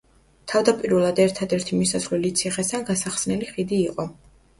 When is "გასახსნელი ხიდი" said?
2.89-3.79